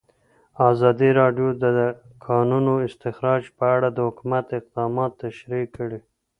ازادي 0.71 1.09
راډیو 1.19 1.47
د 1.61 1.63
د 1.77 1.79
کانونو 2.25 2.73
استخراج 2.87 3.43
په 3.57 3.65
اړه 3.75 3.87
د 3.91 3.99
حکومت 4.07 4.45
اقدامات 4.59 5.11
تشریح 5.23 5.65
کړي. 5.75 5.99